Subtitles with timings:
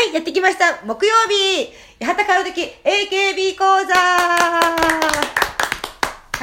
[0.00, 0.80] はい、やってきました。
[0.86, 1.70] 木曜日、
[2.02, 4.74] 八幡薫的 AKB 講座は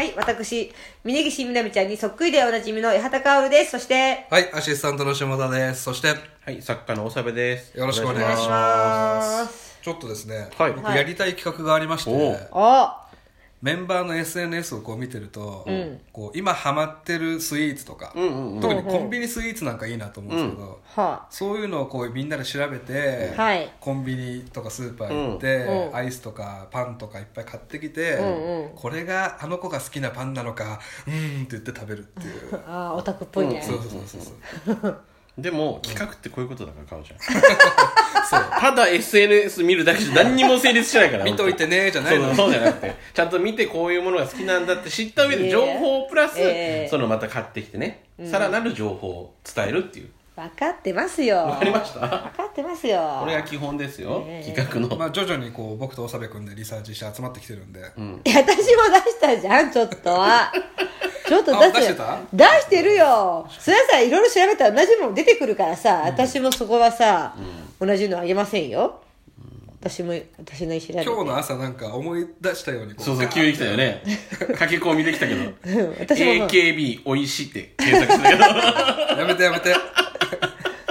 [0.03, 0.71] い、私、
[1.03, 3.71] 峯岸みなみちゃんにそっくりでおなじみの八幡薫です。
[3.71, 5.81] そして、はい、アシスタントの下田です。
[5.81, 6.13] そして、
[6.45, 7.75] はい、作家のおさべです。
[7.75, 9.21] よろしくお願いしま。
[9.21, 13.06] ますちょっとですね、はい僕やりたい企画がありまして、おうあ
[13.61, 15.65] メンバーの SNS をこう見てると、
[16.13, 18.61] こう今ハマってるスイーツとか、んうんうん。
[18.61, 23.71] 特にコンビニスイーツなんかいいなと思うんですけど、はそういうのをこうみんなで調べて、はい。
[23.79, 25.57] コンビニとかスーパー行って、
[25.89, 25.95] うん。
[25.95, 28.69] アイスとかパンとかいっぱい買ってきて、んうん。
[28.75, 32.61] これがあの子が好きなパンなのかうーんって言って食べるっていう。
[32.67, 33.61] あ、ああ、オタクっぽいね。
[33.61, 35.01] そうそうそうそう
[35.37, 37.19] でも、企画ってこういうことだから、かおちゃん。
[38.59, 41.23] ただ SNS 見るだけじゃ何にも成立しないから。
[41.25, 50.09] 見といてねじゃないのそうそうじゃなくて、ちゃんと見てこういうものが好きなんだって知った上で情報プラス、ええそのまた買ってきてね、さらなる情報を伝えるっていう。
[50.35, 51.37] 分かってますよ。
[51.37, 51.99] わかりました？
[51.99, 53.17] 分かってますよ。
[53.21, 54.95] これが基本ですよ、ええ企画の。
[54.97, 57.87] まあ徐々にこう僕と長部君でリサーチして集まってきてるんで、いや、
[58.41, 58.63] 私も
[59.05, 60.51] 出したじゃん、ちょっとは。
[61.27, 62.19] ちょっと出あ出してた？
[62.33, 63.47] 出してるよ。
[63.59, 67.35] それはさ、いろいろ調べたら同じもの出てくるからさ、私もそこはさ、
[67.79, 69.01] 同じのあげませんよ。
[69.79, 71.03] 私も、私の調べて。
[71.03, 74.01] 今日の朝なんか思い出したようにこそうそう、急に来たよね。
[74.57, 75.41] 駆け込みできたけど。
[75.41, 75.51] うん
[75.99, 78.43] 私も AKB おいしいって検索したけど。
[79.21, 79.73] やめてやめて、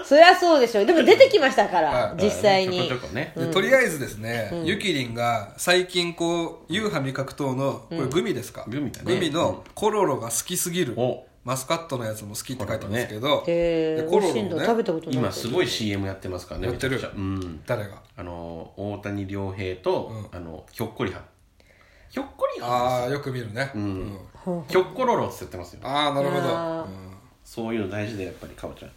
[0.07, 0.85] そりゃそうでしょ。
[0.87, 2.23] でも出てきましたからは、い。
[2.23, 2.87] 実際に。
[2.87, 2.97] ちょ。
[2.97, 3.33] こちょこね。
[3.37, 9.15] でとりあえずですね、ゆきりんが最近こう優派味覚糖のこれグミですか、グミだね。
[9.15, 11.27] グミのコロロが好きすぎる、お。
[11.43, 13.39] マスカットのやつも好きって書いてあるんですけど、
[14.09, 14.27] コロ。
[14.27, 15.17] ロ食べたことない。
[15.17, 16.69] 今すごい CM やってますからね。
[16.69, 17.01] やってる。
[17.67, 18.03] 誰が？
[18.17, 21.25] あの大谷亮平と、あのひょっこりはん。
[22.11, 23.83] ひょっこりはああよく見るね、うん。
[24.05, 24.19] ん。
[24.69, 25.81] ひょっころろって言ってますよ。
[25.83, 26.87] ああなるほど、
[27.45, 28.89] そういうの大事でやっぱりかおちゃ。
[28.89, 28.91] ん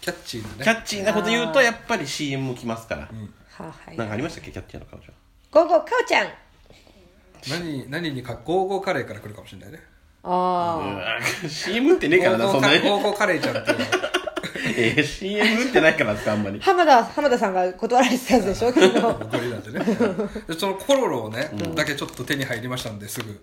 [0.00, 0.64] キャッチーなね。
[0.64, 3.08] キャッチーなこと言うとやっぱり CM 来ますから、
[3.50, 3.96] ははい。
[3.96, 5.14] なんかありましたっけキャッチーなかおちゃん。
[5.50, 6.28] ゴーゴー、かおちゃん。
[7.48, 9.80] 何何にかゴーゴーカレーから来るかもしれないね。
[10.24, 11.02] あ
[11.42, 12.80] うん CM ってねえからなそんなに。
[12.80, 13.84] ゴーゴーカレーちゃんっていうの。
[14.76, 16.58] えー CM ってないからですあんまり。
[16.60, 16.62] あ。
[16.64, 19.00] 浜田、浜田さんが断られてたやつでしょ、昨日。
[19.00, 19.84] 僕りなんでね。
[20.48, 23.40] でそのコロロをね、だけちょっと手に入りましたんですぐ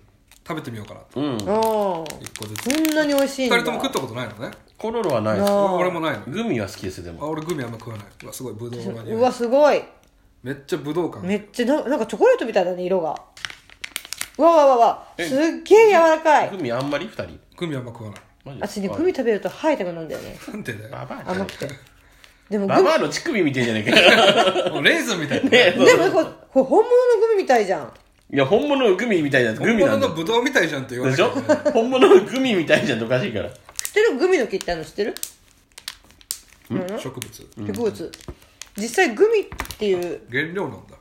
[0.48, 1.20] 食べてみようかなと。
[1.20, 1.36] うん。
[1.50, 2.70] おー一個ずつ。
[2.76, 3.56] そんなに美味しいんだ。
[3.58, 4.34] 二人とも食ったことないの？
[4.50, 5.40] ねコロロはない。
[5.40, 5.56] ですあ。
[5.56, 6.20] ー俺もないの。
[6.28, 8.06] グミは好きですよであも俺グミあんま食わない。
[8.24, 9.84] うわすごいブドウうわ、いすごい。
[10.44, 13.20] めっちゃブドウ感めっちゃな、なんかチョコレートみたいだね、色が。
[14.38, 15.08] うわわわわ。
[15.18, 16.50] えすっげえ柔らかい。
[16.52, 17.06] グミあんまり？
[17.08, 17.40] 二人。
[17.58, 18.22] グミあんま食わない。
[18.44, 20.38] マジ私ね、グミ食べると吐いたくなるんだよね。
[20.50, 20.90] なんでだよ。
[20.92, 21.68] ババアくて。
[22.50, 25.72] でもグミ、ババアの乳首見てんじゃねえか もうレーズンみたいな、ね。
[25.72, 26.84] でもこれ、これ本物の
[27.28, 27.92] グミみたいじゃん。
[28.34, 31.30] いや本物のグミみたいなやつグミなんだのブドウみたいじゃんって言わでしょ？
[31.72, 33.50] 本物のグミみたいじゃんっておかしいから。
[33.50, 33.58] 知っ
[33.94, 34.18] てる？
[34.18, 35.16] グミの木ってあるの知ってる？
[37.00, 37.48] 植物。
[37.58, 38.12] 植物。
[38.78, 39.46] 実際グミっ
[39.78, 40.96] ていう原料なんだ。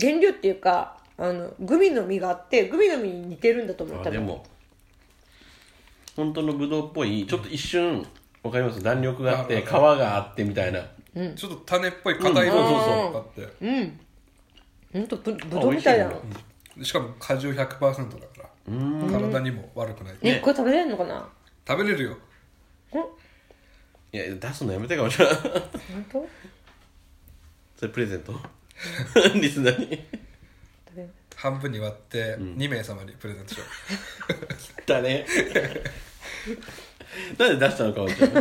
[0.00, 3.98] 原料っていうか、あの、グミの実があって、グミの実に似てるんだと思う。
[3.98, 4.08] 多分。
[4.08, 4.44] あでも
[6.16, 8.04] 本当のブドウっぽいちょっと一瞬
[8.42, 8.82] わかります？
[8.82, 10.80] 弾力があって皮があってみたいな。
[11.36, 13.12] ちょっと種っぽい硬い色うん。
[13.12, 14.00] があって、うん。
[14.94, 15.06] ほん。
[15.06, 16.38] とぶ、ぶどうみたいだあ美味しいんだ。
[16.38, 17.76] でしかも果汁100%だか
[18.38, 18.48] ら。
[18.66, 20.14] 体にも悪くない。
[20.22, 21.28] え、これ食べれるのかな？
[21.66, 22.16] 食べれるよ。
[24.12, 25.34] いや出すのやめてかもしれない。
[25.34, 26.28] 本当？
[27.76, 28.32] それプレゼント？
[29.34, 30.04] リスナーに。
[31.36, 33.64] 半分に割って2名様にプレゼントしよ
[34.86, 35.26] だね。
[37.38, 38.34] なんで出したのかおちゃん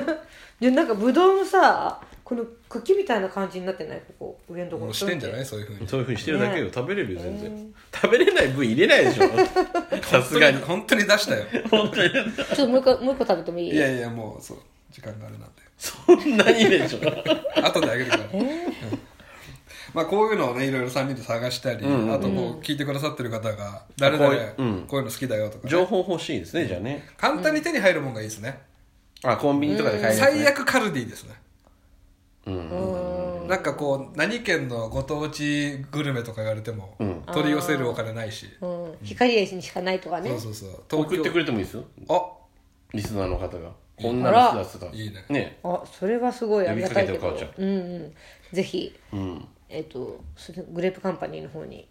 [0.60, 2.00] で なんかぶどうのさ
[2.36, 4.02] この茎みたいな感じになってない？
[4.08, 4.94] ここ上のとうころ。
[4.94, 5.46] してんじゃない？
[5.46, 5.88] そういうふうに。
[5.88, 6.72] そういうふうにしてるだけよ、ね。
[6.74, 9.30] 食べれるよ全然、食べれない部位入れないでしょ。
[10.04, 10.58] さすがに。
[10.62, 11.46] 本当に出したよ。
[11.70, 12.10] 本当に。
[12.12, 13.72] ちょっともう一個もう一個食べてもいい？
[13.74, 14.58] いやいやもうそう
[14.92, 17.00] 時間があれなんでそんなにでしょ
[17.64, 18.48] 後であげるから、うん。
[19.94, 24.86] まあこういうのをねいろいろ3人で探したり、あとこう聞いてくださってる方が誰々こういううん。
[24.88, 27.08] こういうの好きだよとか、ね、情報欲しいですねじゃあね。
[27.18, 28.60] 簡単に手に入るもんがいいですね、
[29.24, 31.36] あコンビニとかで買えるやつ、ね、最悪カルディですね
[32.46, 32.70] うん。
[32.70, 37.24] うんなんかこう何県のご当地グルメとか言われても、ん。
[37.34, 38.98] 取り寄せるお金ないし、うん。
[39.04, 40.30] 光栄にしかないとかね。
[40.30, 40.54] そうそう
[40.90, 41.01] そう。
[41.01, 41.84] 送ってくれてもいいですよ。
[42.10, 42.22] あ。
[42.94, 43.72] リスナーの方が。
[43.95, 45.42] こんなの好きだって言ってたいいね。
[45.42, 45.60] ね。
[45.63, 47.19] あそれはすごいありがたいけど。
[47.19, 48.13] 呼びかけてるうんうん。
[48.54, 49.48] ぜひうん。
[49.69, 51.88] えっ、とそれグレープカンパニーの方に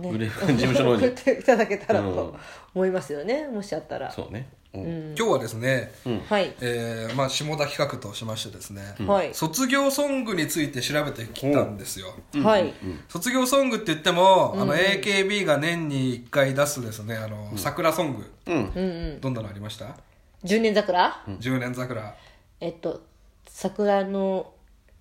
[0.00, 0.10] ね。
[0.10, 1.08] グレープ事務所の方に。
[1.08, 2.14] 送っていただけたらうん。
[2.14, 2.36] と
[2.74, 3.46] 思いますよね。
[3.48, 4.10] もしあったら。
[4.10, 5.14] そうね、うん。
[5.18, 5.92] 今日はですね、
[6.28, 9.34] はい、えーまあ、下田企画としましてですね、はい。
[9.34, 12.74] 卒業ソングについて調べてきたんですよ、はい、
[13.08, 19.20] 卒業ソングって言っても、あの AKB が年に1回出すですねあの、桜ソング、うん。
[19.20, 19.96] どんなのありました、
[20.44, 22.14] 10年桜、10年桜。
[22.60, 23.06] えっと
[23.46, 24.52] 桜の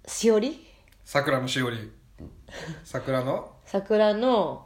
[0.06, 0.66] しおり？
[1.04, 1.92] 桜のしおり。
[2.86, 3.52] 桜の？
[3.66, 4.66] 桜の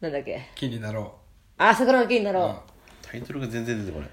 [0.00, 0.50] なんだっけ？
[0.56, 1.14] 木になろ
[1.56, 2.54] あ桜の木になう、ろうん。
[3.02, 4.10] タイトルが全然出てこない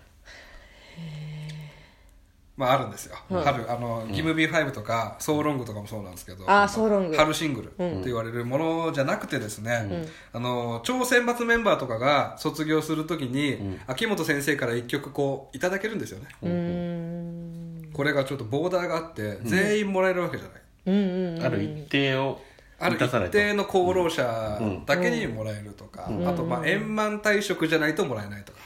[2.57, 7.15] まああるんですよ、春あのギムビー5とかソーロングとかもそうなんですけどあーソーロング。
[7.15, 17.89] 春シングルって言われるものじゃなくてですね、あの超選抜メンバーとかが卒業するときに、秋元先生から一曲こういただけるんですよね、うん。
[17.93, 21.43] これがちょっとボーダーがあって全員もらえるわけじゃない、うんうん。
[21.43, 22.41] ある一定を
[22.81, 28.59] ある一定の功労者だけにもらえるとか、あとまあ円満退職じゃないともらえないとか、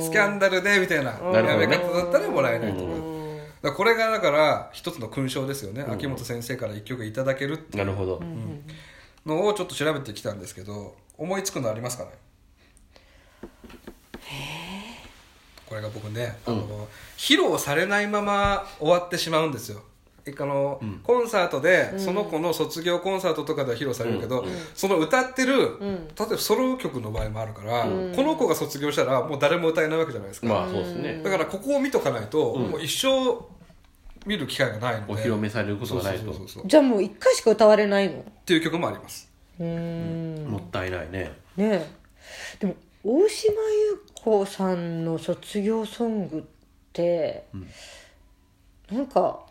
[0.00, 1.12] スキャンダルでみたいな。
[1.12, 2.98] やめ方だったらもらえないとか,、だか
[3.62, 8.22] らこれがだから一つの勲章ですよね、秋元先生から一曲いただけるってなるほど、
[9.26, 12.10] のをちょっと調べてきたんですけど思いつくのありますかね？
[15.68, 19.82] これが僕ね、あの披露されないまま終わってしまうんですよ
[20.38, 24.44] あの、コンサートでその子の卒業コンサートとかでは披露されるけど、
[24.74, 27.88] その歌ってる、例えばソロ曲の場合もあるから、こ
[28.22, 33.44] の子が卒業したらもう誰も歌えないわけじゃないですか、まあそうですね、だからここを見とかないと、もう一生
[34.26, 35.12] 見る機会がないので。
[35.12, 36.24] お披露目されることがないと。
[36.24, 36.66] そうそうそうそう。
[36.66, 38.18] じゃあもう一回しか歌われないの？
[38.18, 39.30] っていう曲もあります。
[39.60, 40.48] うーん。
[40.48, 41.32] もったいないね。
[41.56, 41.86] ねえ。
[42.58, 42.74] でも
[43.04, 46.42] 大島優子さんの卒業ソングっ
[46.92, 47.46] て、
[48.90, 49.45] なんか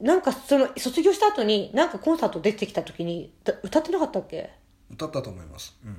[0.00, 4.50] なんかその卒業した後になんかコンサート出てきた時にだ歌ってなかったっけ？
[4.92, 5.96] 歌ったと思います、うん。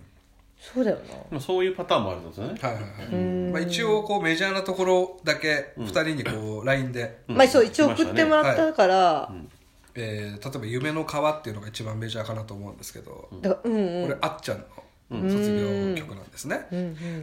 [0.59, 1.15] そうだよな。
[1.31, 2.59] まあそういうパターンもあるんですよね。
[2.61, 9.31] はいはいはい、まあ、一応こうメジャーなところだけ2人にこう LINE で、まあそう一応送ってもらったから、
[9.95, 14.07] えー例えば「夢の川」っていうのが一番メジャーかなと思うんですけど、だからうんうん。
[14.07, 14.65] これあっちゃんの
[15.09, 16.67] 卒業曲なんですね、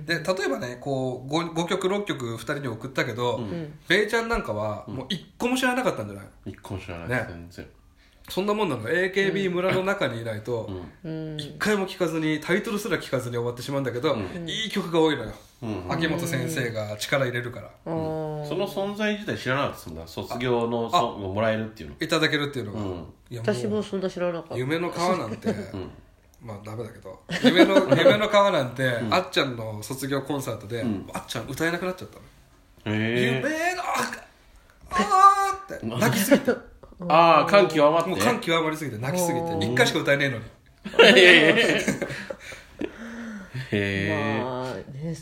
[0.06, 3.40] で例えばねこう 5, 5曲6曲2人に送ったけど、
[3.88, 6.26] ベイちゃんなんかはもう1個も知らなかったんじゃない？
[6.46, 7.26] 一個も知らない、ね。
[7.28, 7.66] 全然。
[8.26, 10.70] そんなもんなの AKB 村の中にいないと
[11.36, 14.16] 一回も聴かずにタイトルすら聴かずに終わってしまうんだけど、
[14.46, 15.32] いい曲が多いのよ、
[15.90, 17.90] 秋元先生が力入れるから、う
[18.44, 18.48] ん。
[18.48, 21.96] その存在自体知らなかったですもんな卒業のソングをもらえるっていうの。
[22.00, 22.86] いただけるっていうのが、うん。
[22.86, 24.56] いやもう私もそんな知らなかった。
[24.56, 25.54] 夢の川なんて、
[26.44, 32.18] まあダメだけど夢の 夢の川なんて、あっちゃんの卒業コンサートで、あっちゃん歌えなくなっちゃった
[32.90, 36.52] の、へ夢のあーって 泣きすぎて。
[37.08, 38.12] ああ感極まって？
[38.12, 40.44] う感極まりすぎて泣きすぎて一回しか歌えねえのに。
[43.72, 45.14] へえまあね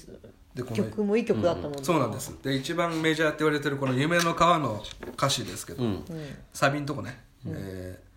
[0.55, 1.79] でこの曲もいい曲だったもんね。
[1.83, 2.37] そうなんです。
[2.43, 4.83] で一番メジャーって言われてるこの「夢の川」の
[5.15, 5.83] 歌詞ですけど、
[6.53, 8.13] サビんとこね、えー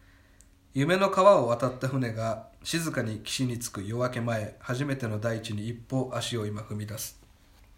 [0.78, 7.22] 夢の川を渡った船が静かに岸に着く夜明け前初めての大地に一歩足を今踏み出す。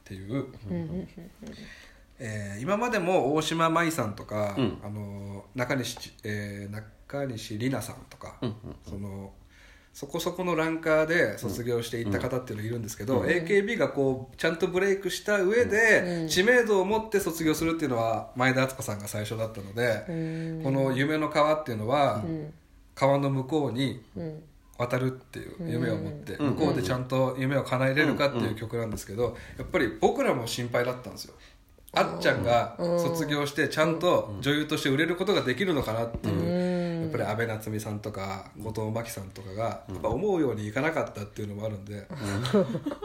[0.01, 0.45] っていう、
[2.19, 8.39] えー今までも大島舞さんとか、あの中西,、えー中西里奈さんとか、
[8.89, 9.33] その
[9.93, 22.23] そこそこのランカーで卒業していった方っていうのいるんですけど、AKB がこうちゃんとブレイクした上で、知名度を持って卒業するっていうのは前田敦子さんが最初だったので、この「夢の川」っていうのは、
[22.95, 24.01] 川の向こうに
[24.77, 31.33] 渡るっていう夢を持って、向こうでちゃんと夢を叶えれるかっていう曲なんですけどやっぱり僕らも心配だったんですよ。
[31.93, 36.35] あっちゃんが卒業してちゃんと女優として売れることができるのかなっていう、
[37.07, 42.05] やっぱり安倍夏実さんとか後藤真希さんとかがやっぱ思うようにいかなかったっていうのもあるんで、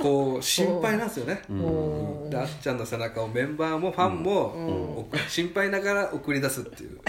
[0.01, 2.31] こう心配なんですよね、うん。
[2.31, 7.01] であっちゃんの背中をメンバーもファンも、心配ながら送り出すっていう。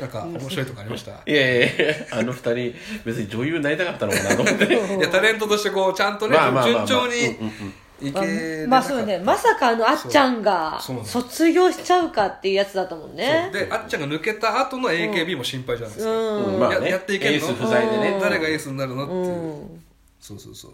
[0.00, 1.12] なんか面白いとこありました？
[1.30, 4.64] いやいやいやあの二人別に女優になりたかったのかなと思って。
[4.96, 6.86] いやタレントとしてこうちゃんとね、まあまあまあまあ。
[6.86, 7.36] 順調に
[8.68, 9.18] まあそうね。
[9.18, 16.60] まさかあのあっちゃんが卒業しちゃうかっていうやつだったもんねであっちゃんが抜けた後の AKB も心配じゃないですか、うん。
[16.60, 16.86] まあね。
[16.86, 17.46] ややっていけるの？
[17.46, 18.18] エース不在でね。
[18.20, 19.04] 誰がエースになるの？
[19.04, 19.84] っていう、うん。
[20.20, 20.72] そうそうそう。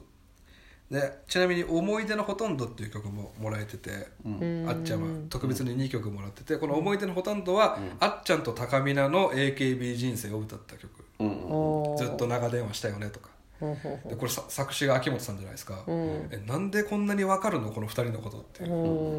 [0.89, 5.09] でちなみに「思い出のほとんど」っていう曲ももらえてて、あっちゃんは。
[5.29, 10.89] 特別に2曲もらっててこの「思い出のほとんどは」あっちゃんと高見菜の AKB 人生を歌った曲。
[11.19, 17.71] ずっと長電話したよねとかでこれさ作詞が秋元さんじゃないですか、えなんでこんなに分かるの？
[17.71, 18.65] この2人のことって。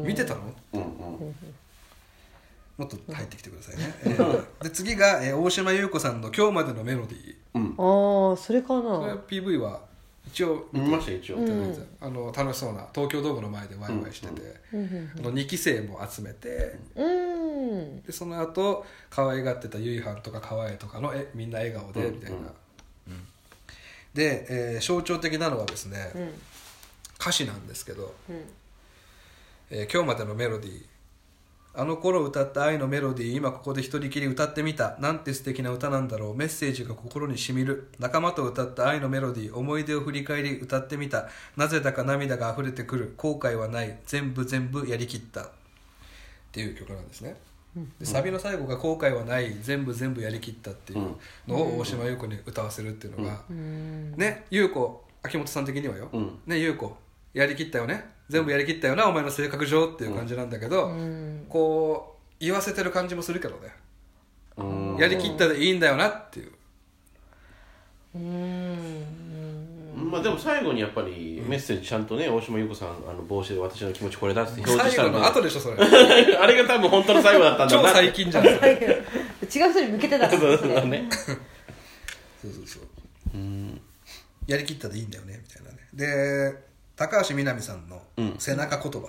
[0.06, 0.40] 見てたの？
[0.74, 1.34] うんうん。
[2.76, 7.74] もっと入ってきてくださいね、えーで次が、えー大島優子さんの「今日までのメロディー。
[7.76, 9.80] うああそれか」これな PV は
[10.28, 11.38] 一応見ました一応。
[12.00, 14.76] あの楽しそうな東京ドームの前でワイワイしてて、あ
[15.22, 16.78] の2期生も集めて。
[16.94, 18.02] うん。
[18.02, 22.44] でその後可愛がってたゆいはんとか河合とかのえみんな笑顔でみたいな、うん
[24.14, 26.12] で、えー象徴的なのはですね、
[27.20, 28.14] 歌詞なんですけど、
[29.70, 30.84] えー今日までのメロディー。
[31.74, 34.96] あの頃歌った愛のメロディー今ここで一人きり歌ってみた。
[34.98, 36.36] なんて素敵な歌なんだろう。
[36.36, 37.88] メッセージが心にしみる。
[38.00, 39.54] 仲間と歌った愛のメロディー。
[39.54, 41.28] 思い出を振り返り歌ってみた。
[41.56, 43.14] なぜだか涙が溢れてくる。
[43.16, 43.96] 後悔はない。
[44.06, 45.42] 全部全部やりきった。
[45.42, 47.36] っていう曲なんですね
[47.98, 51.16] でサビの最後が「後悔はない全部全部やりきった」っていう
[51.46, 56.38] のを大島優子に歌わせるっていうのが、ね優子秋元さん的にはよ、うん。
[56.46, 56.96] ね優子
[57.34, 58.10] やりきったよね。
[58.28, 60.92] 全部やりきったよなお前の性格上っていう感じなんだけど、
[61.48, 63.72] こう言わせてる感じもするけどね、
[64.56, 64.96] うん。
[64.98, 66.52] やりきったでいいんだよなっていう
[70.08, 75.76] まあでも最後にやっぱりメッセージちゃんとね大島優子さんあの帽子で私の気持ちこれだって表示したの最後の後でしょそれ。
[76.36, 78.44] あれが多分本当の最後だったんだ超な最近じゃん。
[78.48, 81.36] それ違う人に向けてたからそうそうねそう。
[82.42, 82.82] そうそう
[84.46, 85.78] やりきったでいいんだよねみたいなね。
[85.92, 88.02] で高橋みなみさんの
[88.38, 89.08] 「背中言葉」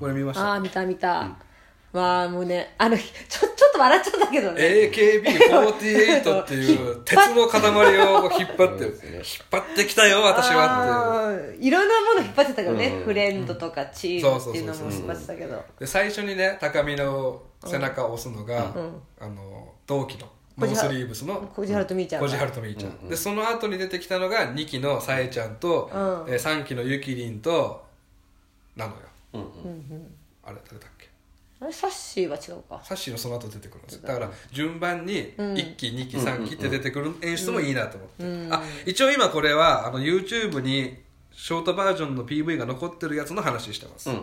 [0.00, 1.36] これ見ました、ああ見た見た、
[1.96, 2.74] わあもうね。
[2.78, 3.02] あの ちょ
[3.40, 4.62] ちょっと笑っちゃったけどね。
[4.62, 8.92] AKB48 っていう鉄の塊を引っ張って引っ
[9.50, 11.62] 張ってきたよ私はっていう。
[11.66, 15.00] いろんなもの引っ張ってたけどね、フレンドとかチームっていうのもそうそうそうそう。
[15.00, 15.64] 引っ張ってたけど。
[15.80, 18.72] で最初にね高見の背中を押すのが、
[19.20, 22.28] あの同期のノースリーブスの小路春とみーちゃんが。
[22.28, 26.32] 小路春とみーちゃん、でその後に出てきたのが2期のさえちゃんと、うん。
[26.32, 27.84] えー3期のゆきりんと
[28.74, 28.98] なのよ、
[29.34, 30.16] うん。
[30.44, 30.95] あれ誰だっけ？
[31.58, 32.80] あれサッシーは違うか。
[32.84, 33.94] サッシーのその後出てくるんです。
[33.94, 40.98] よだから順番に1期2期3期って出てくる演出もいいなと思って、あ一応今これはあの YouTube に
[41.32, 44.20] ショートバージョンの PV が残ってるやつの話してます、はい、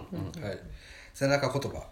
[1.13, 1.83] 背中言葉、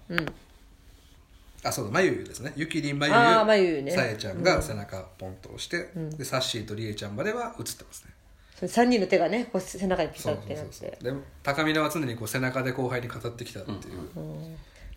[1.63, 2.53] あそうだまゆゆですね。
[2.55, 3.19] ゆきりんまゆゆ。
[3.45, 3.91] まゆゆね。
[3.91, 8.11] さえちゃんが背中ポンと押して、でサッシーとりえちゃんまでは映ってますね。
[8.55, 10.73] それ3人の手がねこう背中にピタそうそうってなって。
[10.73, 13.77] そうそうで高見菜は常にこう背中で後輩に語ってきたっていう、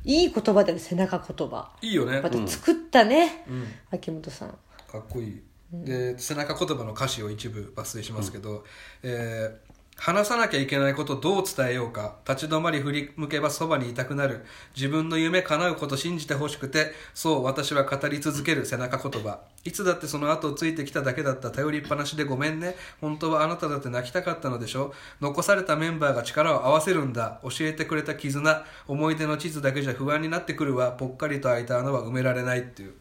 [0.04, 1.70] いい言葉だよ背中言葉。
[1.80, 2.20] いいよね。
[2.20, 3.44] また作ったね、
[3.90, 4.48] 秋元さん。
[4.90, 5.42] かっこいい、
[5.72, 8.64] で背中言葉の歌詞を一部抜粋しますけど、
[9.02, 12.16] えー話さなきゃいけないことどう伝えようか。
[12.28, 14.44] 立ち止まり振り向けばそばにいたくなる。
[14.76, 19.40] 自分の夢叶うこと信じてほしくてそう私は語り続ける背中言葉。
[19.64, 21.50] いつだってその後をついてきただけだった。
[21.50, 22.74] 頼りっぱなしでごめんね。
[23.00, 24.92] 本当はあなただって泣きたかったのでしょ。
[25.20, 27.40] 残されたメンバーが力を合わせるんだ。
[27.42, 28.64] 教えてくれた絆。
[28.88, 30.92] 思い出の地図だけじゃ不安になってくるわ。
[30.92, 32.94] ぽっかりと開いた穴は埋められないっていう。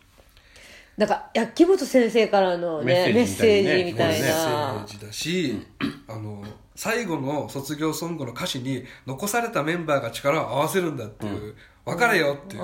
[0.95, 5.65] なんか秋元先生からのねメッセセージみたいメッセなージだし、
[6.07, 6.43] あの
[6.75, 12.61] 最後の卒業ソングの歌詞に残されたメンバーが力を合わせるんだっていう、分かれよっていう、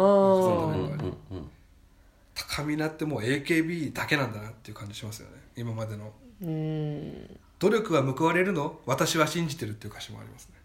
[2.36, 5.36] 高見菜ってもう AKB だけなんだなっていう感じしますよね。
[5.56, 6.12] 今までの。
[6.42, 7.40] うん。
[7.60, 8.80] 努力は報われるの？
[8.86, 10.56] 私は信じてるっていう歌詞もありますね。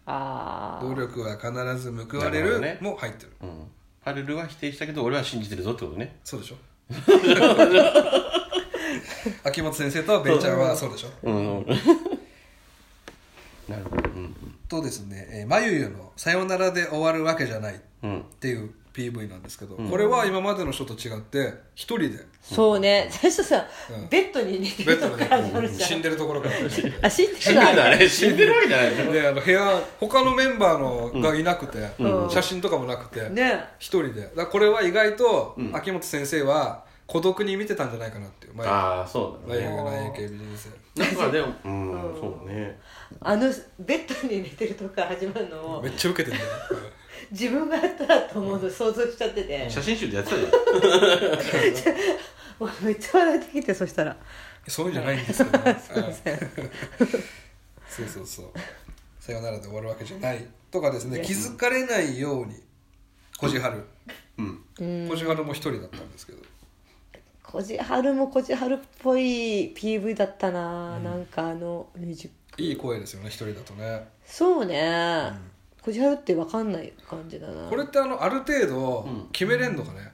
[0.87, 3.33] 努力は必ず報われるも入ってる。
[3.41, 3.67] うん。
[4.01, 6.19] ハルルは否定したけど俺は信じてるぞってことね。
[6.23, 6.55] そうでしょ。
[9.43, 11.09] 秋元先生とベイちゃんはそうでしょ。
[11.23, 11.65] うん
[13.67, 14.09] なるほど。
[14.09, 14.35] うん
[14.67, 18.19] とですね、えー、まゆゆの「さよならで終わるわけじゃない」うん。
[18.19, 22.25] っていう PV なんですけど、これは今までの人と違って一人で。
[22.41, 23.09] そうね。
[23.11, 24.07] 最初さ、うん。
[24.07, 26.55] ベッドに寝てベッドるとこから死んでるところから
[27.01, 29.11] あ死んで死んでる死んでるわけじゃない。
[29.11, 32.29] であの部屋他のメンバーのがいなくて、うん。
[32.29, 33.65] 写真とかもなくてね。
[33.79, 34.31] 一人で。
[34.33, 38.55] だこれは意外と秋元先生は孤独に見てたんじゃないかなっていう。
[38.55, 39.61] 前ああそうだね。
[39.61, 41.01] 眉毛がない AKB 先生。
[41.01, 42.79] なんかでも うんそうね。
[43.19, 46.51] あのベッドに寝てるとこから始まるのをめっちゃウケてるんだよ、
[47.31, 49.69] 自分がやったらと思うの想像しちゃってて。
[49.69, 50.51] 写真集でやってたじゃん。
[52.83, 54.15] めっちゃ笑ってきてそしたら
[54.67, 55.77] そういうんじゃないんですよ、 ね、
[57.87, 58.51] そうそうそう。
[59.19, 61.21] さよならで終わるわけじゃないとかですね。
[61.21, 62.61] 気づかれないように
[63.37, 63.83] こじはる
[64.37, 64.41] う
[64.83, 65.07] ん。
[65.09, 66.39] こじはるも一人だったんですけど
[67.55, 74.09] こじはるもこじはるっぽい PV だったな、なんかあのミュージックいい声ですよね一人だとね。
[74.25, 75.31] そうね、
[75.81, 77.69] こじはるって分かんない感じだな。
[77.69, 80.11] これってあのある程度決めれんのかね、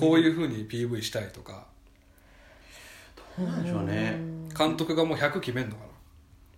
[0.00, 1.64] こういうふうに PV したいとか。
[3.38, 4.18] どうなんでしょうね。
[4.58, 5.84] 監督がもう100決めんのか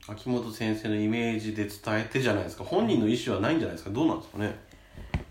[0.08, 0.14] な？
[0.14, 2.64] 秋元先生のイメージで伝えてじゃないですか。
[2.64, 3.90] 本人の意思はないんじゃないですか。
[3.90, 4.64] どうなんですかね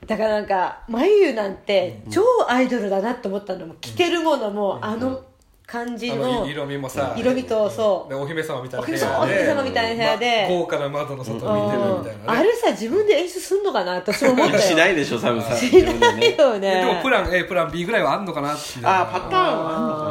[0.06, 5.24] だからなんか眉なんて超アイドルだなって思ったのも着てるものもあの
[5.68, 8.10] 感じあのの色味もさ色味とそう。
[8.10, 10.48] でお姫様みたいな部屋そうお姫様みたいな部屋で。
[10.48, 12.40] ま豪華な窓の外を見てるみたいなね。
[12.40, 14.62] あれさ自分で演出すんのかなって私も思ったよ。
[14.62, 15.58] しないでしょサムさん。
[15.58, 16.82] しないよね。
[16.82, 20.05] でもプラン A プラン B ぐらいはあんのかなあーパターンはあんのか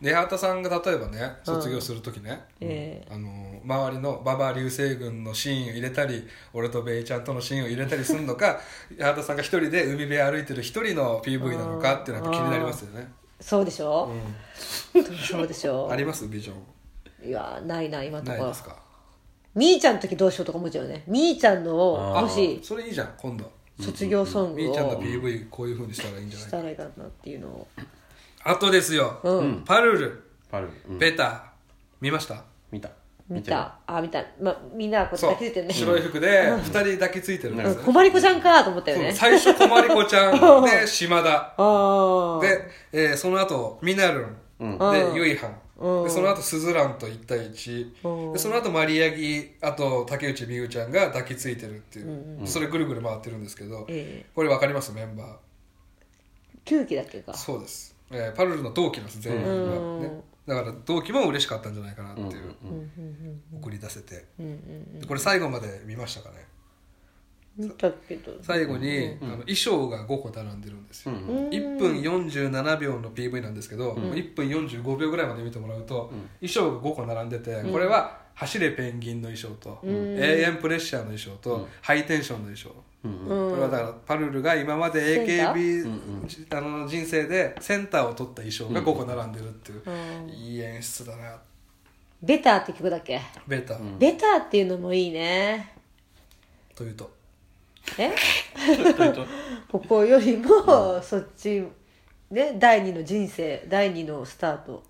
[0.00, 8.60] 根畑さんが例えばね卒業する時ね、えあの周りの馬場流星群のシーンを入れたり俺とベイちゃんとのシーンを入れたりするのか
[8.98, 14.10] 八幡さんが一人で海辺歩いてる一人の PV なのかっていうのは気になりますよね、そうでしょ、
[15.28, 15.90] そうでしょ。
[15.90, 16.26] あります？
[16.28, 16.54] ビジョ
[17.26, 17.28] ン。
[17.28, 18.42] いやないな今のところ。
[18.44, 18.76] ないですか？
[19.54, 21.02] みーちゃんの時どうしようとか思っちゃうよね。
[21.06, 23.50] みーちゃんのをもしそれいいじゃん今度。
[23.78, 27.66] 卒業ソングみーちゃんのを PV こういうふうにしたらいいんじゃないしたらいいかなっていうのを
[28.42, 29.62] あとですよ、うん。
[29.66, 30.22] パルル。
[30.50, 30.98] パルうん。
[30.98, 31.52] ベタ。
[32.00, 32.42] 見ました？
[32.70, 32.90] 見た。
[33.28, 33.56] 見てる。
[33.56, 35.74] たあ見た、まあ、みんなこうそう抱きついてるね。
[35.74, 37.78] 白い服で二人抱きついてるんです。
[38.02, 39.12] りこちゃんかと思ったよね。
[39.12, 41.54] 最初こまりこちゃんで 島田。
[41.56, 44.36] ああで、えーその後ミナルン。
[44.60, 44.78] うん。
[44.78, 45.14] でうん。
[45.16, 45.56] ユイハン。
[45.78, 46.04] うん。
[46.04, 52.46] でその後スズランと1対1でその後マリアギあと竹内美優ちゃんが抱きついてるっていう。
[52.46, 54.92] それぐるぐる回ってるんですけどえこれ分かります？
[54.92, 55.34] メンバー。
[56.64, 57.32] 9期だっけか。
[57.34, 59.50] そうです、えーパルルの同期なんです全員が、
[60.08, 62.54] ね、だから同期も嬉しかったんじゃないかなっていう、
[63.54, 64.24] 送り出せて、
[65.06, 66.46] これ最後まで見ましたかね
[67.60, 82.70] 見たけど最後に、あの衣装が5個並んでるんですよ、1分47秒の PV なんですけど、1分45秒ぐらいまで見てもらうと、衣装が5個並んでて、これは「走れペンギン」の衣装と、永遠プレッシャーの衣装と、ハイテンションの衣装、
[83.50, 89.82] これはだからパルルが今まで AKB あの人生でセンターを取った衣装が5個並んでるっていう、
[90.30, 91.38] いい演出だな。
[92.22, 93.18] ベターって曲だっけ？
[93.48, 95.74] ベータ、ベターっていうのもいいね。
[96.74, 97.10] というと？
[99.70, 101.62] ここよりもそっち
[102.30, 104.82] ね第二の人生第二のスタート。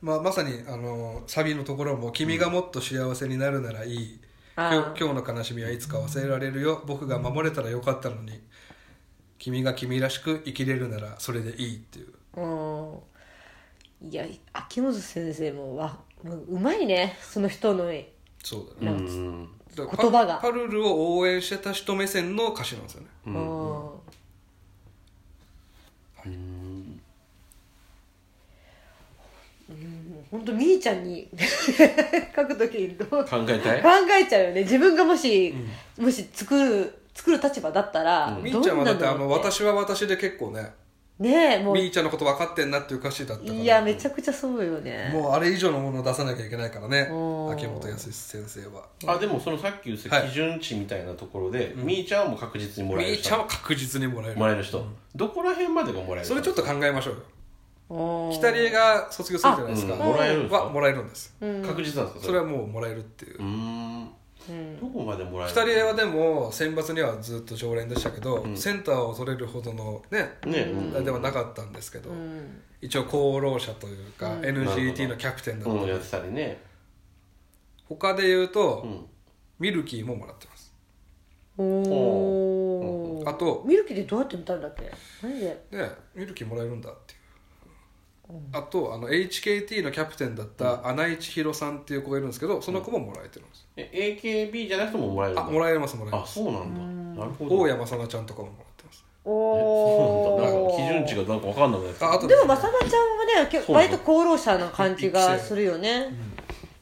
[0.00, 4.20] まあ、まさにあのサビのところも「君がもっと幸せになるならいい」
[4.56, 6.82] あ今日今日の悲しみはいつか忘れられるよ。
[6.86, 8.40] 僕が守れたらよかったのに。
[9.38, 12.12] 君が君らしく生きれるならそれでいいっていう。
[12.36, 14.10] うん。
[14.10, 17.16] いや秋元先生もわもううまいね。
[17.22, 17.90] その人の
[18.42, 20.34] そうだね、言葉が。
[20.36, 23.06] パパルルを応援してた人目線の歌詞なんですよね。
[23.26, 23.34] うん。
[30.30, 31.28] 本当みーちゃんに
[32.36, 34.22] 書くときにどう考考えたい？
[34.22, 34.62] えちゃうよね。
[34.62, 35.52] 自分がもし、
[35.98, 40.72] もし作る作る立場だったら、みーちゃんはだってあの私は私で結構ね
[41.20, 41.74] ねえもう。
[41.74, 43.56] みーちゃんのこと分かってんなっていう歌詞だったから。
[43.56, 45.10] いやめちゃくちゃそうよね。
[45.12, 47.08] もうあれ以上のものを出さなきゃいけないからね。
[47.10, 47.50] うん。
[47.52, 48.86] 秋元康先生は。
[49.06, 50.28] あでもそのさっき言ったはい。
[50.30, 53.18] 基準値みたいなところで、みーちゃんはもう確実にもらえる人。
[53.18, 54.38] みーちゃんは確実にもらえる。
[54.38, 57.20] もらえる人、どこら辺までがもらえるそれちょっと考えましょうよ。
[57.20, 57.30] うん
[58.32, 60.12] 北里が卒業するじゃないですか、あうん。
[60.12, 60.58] もらえるんですか？
[60.62, 61.34] はもらえるんです、
[61.66, 62.38] 確実なんですかそれ？
[62.38, 63.38] はもうもらえるっていう。
[63.38, 63.79] うーん
[64.80, 70.60] どこまでもらえる北里はでも選抜にはずっと常連でしたけど、センターを取れるほどのねね。
[70.62, 72.10] うんではなかったんですけど、
[72.80, 76.60] 一応功労者というか、NGT のキャプテンだったうん、ってたりね。
[77.88, 79.06] 他で言うと、ん。
[79.58, 80.72] ミルキーももらってます。
[81.58, 84.90] おおあとミルキーでどうやって歌うんだっけ？
[85.22, 85.46] 何で？
[85.72, 87.19] ねミルキーもらえるんだっていう
[88.52, 95.46] あとあの HKT のキャプテンだった穴井千尋さんっていう子がいるんですけどその子ももらえてるんです、え AKB じゃなくてももらえるんだ。
[95.46, 96.34] あもらえますもらえあます。
[96.34, 97.20] そうなんだ。
[97.22, 97.58] なるほど。
[97.58, 99.04] 大山さなちゃんとかももらってます。
[99.24, 100.52] おそうなんだ。
[100.52, 106.14] なんおか基準値がなんか分かんなくなってああとでもまさなちゃんはね結構そうなの割と功労者な感じがするよね。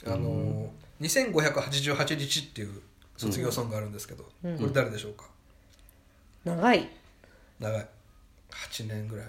[0.06, 0.68] あのー
[1.00, 2.80] 2588日っていう
[3.16, 5.26] 卒業ソングがあるんですけど、これ誰でしょうか？
[6.44, 6.88] 長い。
[7.61, 7.88] 長い。
[8.50, 9.26] 8年ぐらい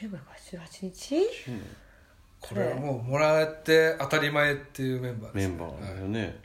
[0.00, 1.26] 1588日？
[2.40, 6.40] これはもうもらえて当たり前っていうメンバーです、メンバーだよね。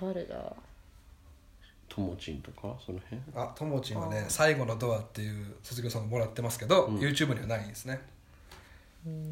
[0.00, 0.52] 誰だ？
[1.88, 3.22] ともちんとかその辺？
[3.34, 8.00] あともちんはね「最後のドア」っていう卒業ソングもらってますけど、YouTube にはないんですね。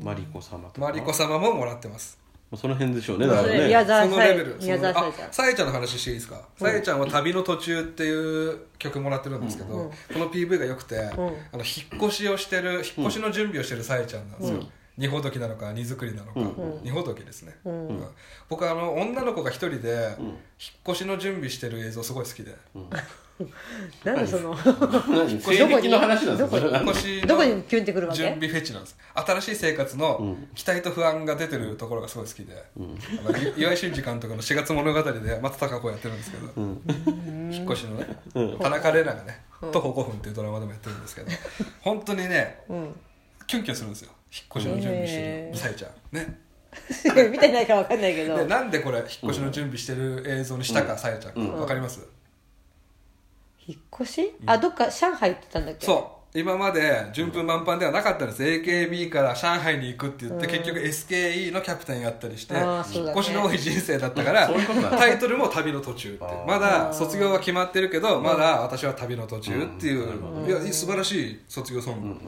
[0.01, 2.19] マリコ様とかマリコ様ももらってます
[2.55, 3.67] その辺でしょうねだからね。
[3.67, 4.57] 宮沢さえそのレベル。
[4.61, 5.29] 宮沢そのさえちゃん。
[5.29, 6.41] あさえちゃんの話していいですか？
[6.57, 9.69] さえちゃんは「旅の途中」っていう曲もらってるんですけど、
[10.13, 14.63] この PV が良くて、あの引っ越しをしてる引っ越しの準備をしてるさえちゃんなんですよ、
[14.97, 16.41] 荷ほどきなのか荷造りなのか、
[16.83, 18.05] 荷ほどきですね、うん。
[18.49, 20.35] 僕あの女の子が一人で引っ
[20.89, 22.55] 越しの準備してる映像すごい好きで、
[24.05, 25.29] なんでその何？
[25.41, 28.19] 性的の話なんですかそれ引っ越しのどこにキュンってくるわけ？
[28.23, 28.97] 準備フェチなんです。
[29.15, 32.55] 新しい生活の期待と不安が出てるところがすごい好きで、
[33.27, 38.07] あのい岩井俊二監督の「4月物語」で松たか子やってるんですけど、引っ越しのね、
[38.61, 39.41] 田中玲奈がね
[39.73, 41.29] 「徒歩5分」っていうドラマでもやってるんですけど
[41.81, 42.61] 本当にね、
[43.47, 44.11] キュンキュンするんですよ。
[44.33, 46.41] 引っ越しの準備してへーるさえちゃんね
[47.31, 48.37] 見てないから分かんないけど。
[48.37, 51.59] でなんでこれ引っ越しの準備してる映像にしたかさえちゃん。
[51.59, 52.01] わかります？
[53.67, 54.33] 引っ越し？
[54.47, 55.87] あどっか上海行ってたんだっけ？
[55.87, 58.43] そ今まで順風満帆ではなかったんです。
[58.43, 62.53] AKB から上海に行くって言って、結局 SKE のキャプテンやったりして、
[62.93, 64.47] 引っ越しの多い人生だったから、
[64.99, 66.25] タイトルも旅の途中って。
[66.47, 72.21] まだ卒業は決まってるけどまだ私は旅の途中っていう、いや素晴らしい卒業ソング、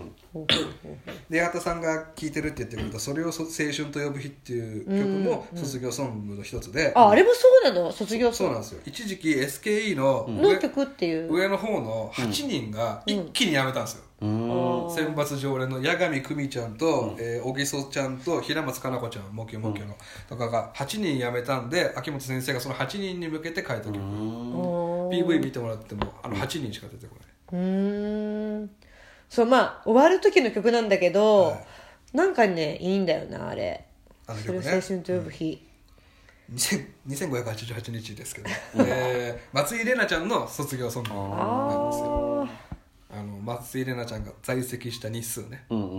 [1.31, 7.91] で八幡さんが聴いてるって言ってくれた「それをそ青春と呼ぶ日」っていう曲も卒業ソングの一つで、ああれもそうなの？
[7.93, 8.81] 卒業そうなんですよ。
[8.85, 11.33] 一時期 SKE のの上,、曲っていう。
[11.33, 19.97] 上の方の8人が一気に辞めたんですよ、選抜常連の八神久美ちゃんと、えー小木曽ちゃんと平松かな子ちゃんモキョモキョの、
[20.29, 27.17] とかが8人辞めたんで秋元先生がその8人に向けて書いた曲、PV 見てもらってもあの8人しか出てこ
[27.53, 28.71] ない、うーん
[29.31, 32.17] そうまあ終わる時の曲なんだけど、はい。
[32.17, 33.85] なんかねいいんだよなあれ。
[34.27, 34.73] それをあの曲ね。
[34.75, 35.67] 青春と呼ぶ日、
[36.55, 42.49] 2000 2588日ですけど、えー 松井玲奈ちゃんの卒業ソングなんですよ。
[43.11, 45.65] ああの松井玲奈ちゃんが在籍した日数ね。
[45.71, 45.95] うんうんう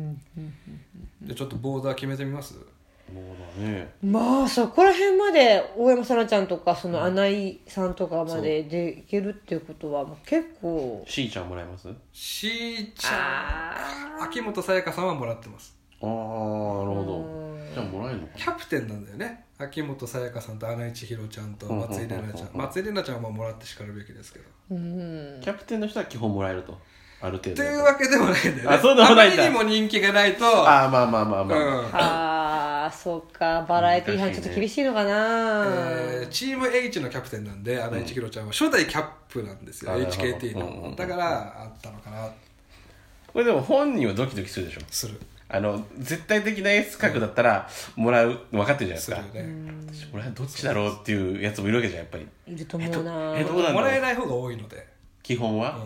[0.00, 1.28] んうん。
[1.28, 2.54] でちょっとボーダー決めてみます？
[3.58, 3.88] ね。
[4.02, 11.04] あまあそこら辺まで大山さなちゃんとかその穴井さんとかまででいけるっていうことはもう結構。
[11.06, 11.88] しーちゃんもらえます？
[11.88, 13.74] あしーちゃ
[14.18, 15.76] あん秋元さやかさんはもらってます。
[16.00, 17.54] あーなるほど。
[17.74, 19.44] じゃあもらえるのかキャプテンなんだよね。
[19.56, 22.50] 秋元さやかさんと穴井千尋ちゃんと松井玲奈ちゃん。
[22.54, 24.44] 松井玲奈ちゃんはまあもらってしかるべきですけど。
[24.72, 25.40] うん。
[25.40, 26.78] キャプテンの人は基本もらえると
[27.20, 27.56] ある程度。
[27.56, 28.76] というわけでもないんだよね。
[28.76, 29.46] あそうでもないんだ。
[29.46, 30.46] あまりにも人気がないと。
[30.46, 31.86] ああまあまあまあまあ、うん。
[31.92, 38.52] ああそうかバラエティー班ちょっと厳しいのかな、えーチーム H のキャプテンなんで穴井千尋ちゃんは。
[38.52, 40.22] 初代キャップなんですよ、あなるほど。
[40.22, 42.28] HKT うんうんうんのだからあったのかな。
[43.32, 44.80] これでも本人はドキドキするでしょ？
[44.90, 45.20] する。
[45.48, 49.16] あの絶対的な S 角だったらもらう分かってるじゃないですか。
[49.16, 49.72] するよね。
[49.92, 52.26] 私これはどっちだろうっていうやつもいるわけじゃんやっぱり。
[52.46, 53.34] いると思うな。
[53.38, 53.72] えどうなんだろう？
[53.74, 54.86] もらえない方が多いので
[55.24, 55.72] 基本は、ん。
[55.72, 55.76] あ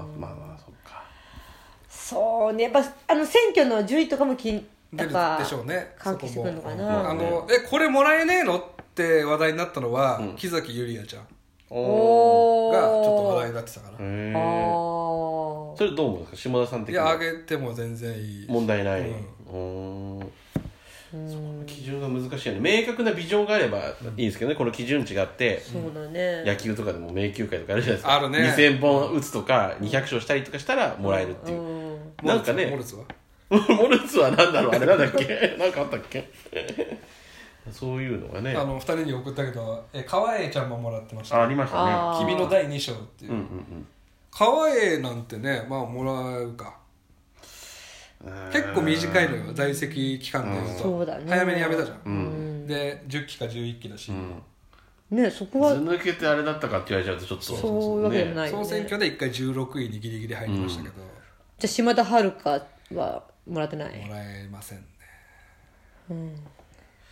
[0.00, 1.04] あまあまあそっか。
[1.88, 2.64] そうね。
[2.64, 5.14] やっぱあの選挙の順位とかも気に出るで
[5.44, 5.94] しょうね。
[5.98, 6.84] 関係してくるのかな。
[6.84, 7.10] も。
[7.10, 8.62] あのえこれもらえねえのっ
[8.94, 11.28] て話題になったのは、木崎ゆりやちゃん。
[11.68, 13.98] おおがちょっと話題になってたから。
[13.98, 14.02] そ
[15.84, 16.50] れどう思うんですか？
[16.50, 18.46] 下田さん的にいやあげても全然いい。
[18.48, 19.04] 問題ない、う
[19.52, 20.32] うんん
[21.66, 22.80] 基準が難しいよね。
[22.82, 23.78] 明確なビジョンがあれば
[24.16, 24.56] いいですけどね。
[24.56, 26.42] この基準値があってそうだね。
[26.44, 28.14] 野球とかでも迷宮会とかあるじゃないですか。
[28.16, 28.38] あるね。
[28.56, 31.98] 2000本打つとか200勝したりとかしたらもらえるっていう、うん。
[32.24, 32.66] なんかね。
[32.66, 33.04] モルツは？
[33.50, 34.30] モルツは？
[34.32, 34.74] 何だろう？
[34.74, 35.56] あれなんだっけ？
[35.58, 36.28] なんかあったっけ？
[37.70, 38.54] そういうのがね。
[38.56, 42.26] あの2人に送ったけどえ川栄ちゃんももらってましたあありましたね。
[42.30, 43.86] 君の第2章っていう、うんうん
[44.38, 46.64] 川栄なんてねまあもらうか。
[46.66, 46.85] うん
[48.52, 51.24] 結構短いのよ在籍期間でいうと、そうだね。
[51.28, 52.66] 早めに辞めたじゃん、うん。
[52.66, 54.10] で10期か11期だし、
[55.10, 57.44] ねそこはず抜けてあれだったかって言われちゃうとちょっと。
[57.62, 58.64] そういうわけでもねないよね。
[58.64, 61.04] 総選挙で1回16位にギリギリ入りましたけど、じゃ
[61.64, 62.32] あ島田遥
[62.94, 64.04] はもらってない？
[64.04, 64.84] もらえませんね。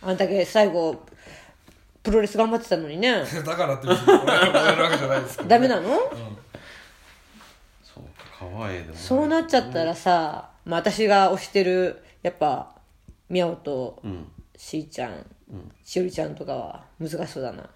[0.01, 1.05] あんだけ最後
[2.03, 3.23] プロレス頑張ってたのにね。
[3.23, 5.89] だからって別にもらえもらえるわけじゃないですけど、ダメなの？
[7.83, 8.95] そうか川栄でも。
[8.95, 12.75] そうなっちゃったらさ、まあ、私が推してるやっぱ
[13.29, 14.31] みやおとうん。
[14.57, 15.25] しーちゃん、
[15.83, 17.69] しおりちゃんとかは難しそうだな。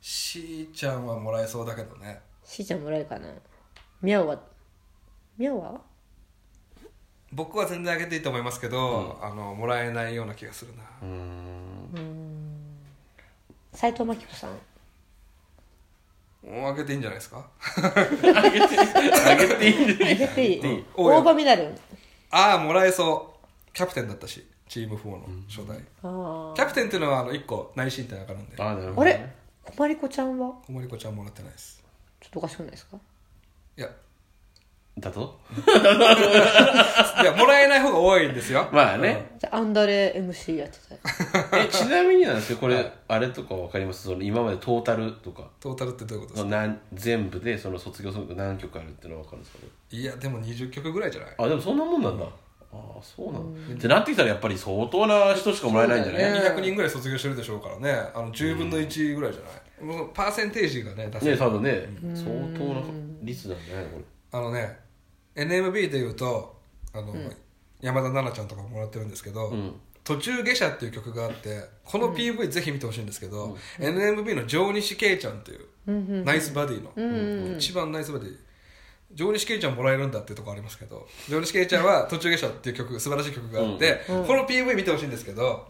[0.00, 2.18] しーちゃんはもらえそうだけどね。
[2.42, 3.28] しーちゃんもらえるかな。
[4.00, 4.40] みやおは
[5.36, 5.80] みやおは？
[7.30, 11.88] 僕は全然あげていいと思いますけど、あのもらえないような気がするな、うーん。
[13.74, 14.50] 斎藤真希子さん
[16.46, 17.44] もうあげていいんじゃないですか？
[17.76, 17.90] あ
[18.48, 20.12] げてあげていい。
[20.12, 20.60] あげていい。
[20.60, 20.86] うん。
[20.94, 21.74] 大場みなる
[22.30, 23.72] ああもらえそう。
[23.72, 28.62] キャプテンだったしチーム4の初代、あキャプテンっていうのはあの1個内申点上がるんで。
[28.62, 28.92] あなるああれ？
[28.92, 30.54] ほどねこまりこちゃんは？
[30.66, 31.82] 小森子ちゃんもらってないです。
[32.20, 32.96] ちょっとおかしくないですか？
[33.76, 33.90] いや
[34.98, 35.38] だと？
[37.22, 38.66] いやもらえない方が多いんですよ。
[38.72, 41.00] まあね、じゃあアンダレ MC やってたよ
[41.64, 44.04] えちなみになんですけどこれ、あれとかわかります？
[44.04, 45.42] その今までトータルとか。
[45.60, 46.50] トータルってどういうことですか？
[46.50, 49.62] なん全部でその卒業ソング何曲あるっていうのはわかるんですか？
[49.64, 51.30] ねいやでも20曲ぐらいじゃない？
[51.38, 52.28] あでもそんなもんなんだ、あ
[52.72, 56.22] あそうなんだ、ってなってきたらやっぱり相当な人しかもらえないんじゃない？
[56.22, 59.42] そうだ200人ぐらい卒業してるでしょうからねあの10分の1ぐらいじゃ
[59.84, 62.24] ない、もうパーセンテージがね出せねる多分ね相
[62.58, 62.80] 当な
[63.22, 64.00] 率なんだねこ
[64.32, 64.85] あのね
[65.36, 66.56] NMB でいうと
[66.92, 67.14] あの、
[67.80, 69.74] 山田奈々ちゃんとかももらってるんですけど、ん。
[70.02, 78.36] 途中下車っていう曲があってこの PV ぜひ見てほしいんですけど、NMB の上西圭ちゃんっていう、ナイスバディの、一番ナイスバディ。
[79.14, 85.66] 上西圭ちゃんもらえるんだっていうところありますけど上西圭ちゃんは途中下車っていう曲素晴らしい曲があって、この PV 見てほしいんですけど、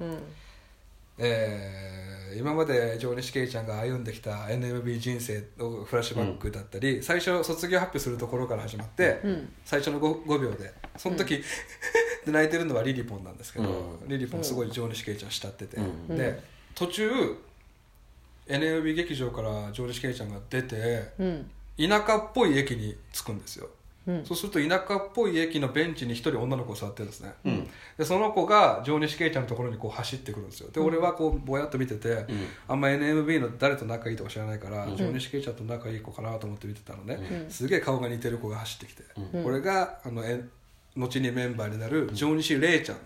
[1.18, 2.05] えーー
[2.38, 9.52] 今まで上西圭ちゃんが歩んできた NMB 人生のフラッシュバックだったり、最初卒業発表するところから始まって、うん。
[9.64, 10.72] 最初の 5, 5秒で。
[10.96, 11.42] その時、
[12.24, 16.16] で泣いてるのはリリポンなんですけど、うリリポンすごい上西圭ちゃん慕ってて、うん。
[16.16, 16.42] で
[16.74, 17.10] 途中
[18.48, 21.50] NMB 劇場から上西圭ちゃんが出てうん。
[21.78, 23.68] 田舎っぽい駅に着くんですよ
[24.06, 24.24] うん。
[24.24, 27.70] そうすると田舎っぽい駅のベンチに一人女の子が座ってるんですね、うん。
[27.98, 30.70] でその子が上西圭ちゃんのところにこう走ってくるんですよ。
[30.70, 32.26] で俺はこうぼやっと見てて、うん。
[32.68, 34.96] あんま NMB の誰と仲いいとか知らないから、うん。
[34.96, 37.50] 上西圭ちゃんと仲いい子かなと思って見てたのね、うん。
[37.50, 39.02] すげえ顔が似てる子が走ってきて、
[39.34, 39.44] うん。
[39.44, 40.44] これがあのえ
[40.96, 42.98] 後にメンバーになる上西玲ちゃん。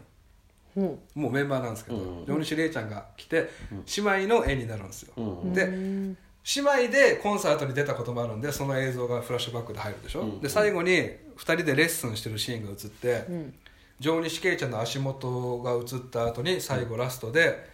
[0.76, 0.98] うん。
[1.14, 2.24] もうメンバーなんですけど、うん。
[2.26, 3.48] 上西玲ちゃんが来て
[3.96, 5.52] 姉妹の絵になるんですよ、うん。
[5.52, 6.16] でうん
[6.56, 10.40] 姉妹でコンサートに出たこともあるんでその映像がフラッシュバックで入るでしょ、うん。
[10.40, 13.54] で最後に2人でレッスンしてるシーンが映って、うん。
[14.00, 17.68] 上西圭ちゃんの足元が映った後に最後ラストで、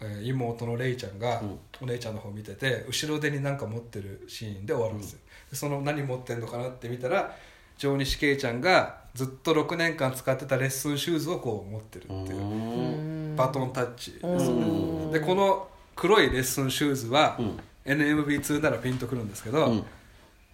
[0.00, 1.58] えー妹のレイちゃんがうん。
[1.80, 7.34] お姉ちゃんの方見てて後ろ手に何か持ってるシーンで終わるんですよ、でその何持ってんのかなって見たら
[7.78, 13.36] 上西圭ちゃんがずっと6年間使ってたレッスンシューズをこう持ってるっていう、うん。
[13.36, 15.10] バトンタッチです、うん。
[15.10, 19.84] でこの黒いレッスンシューズは、うん NMB2 ならピンとくるんですけど、うん。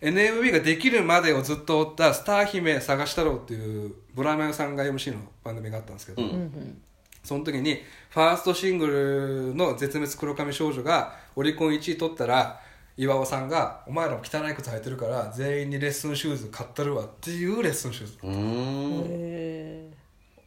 [0.01, 6.29] NMB ができるまでをずっと追った「スター姫探したろう」っていうブラマヨさんが MC の番組があったんですけど、うん。
[6.31, 6.83] うん
[7.23, 12.61] その時にファーストシングルの「絶滅黒髪少女」がオリコン1位取ったら
[12.97, 18.17] 岩尾さんが「お前らも汚い靴履いてるから全員にレッスンシューズ買ったるわ」っていうレッスンシューズ。